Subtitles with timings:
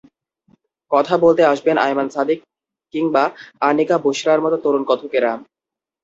[0.91, 2.39] কথা বলতে আসবেন আয়মান সাদিক
[2.93, 3.23] কিংবা
[3.61, 5.31] আনিকা বুশরার মতো তরুণ কথকেরা।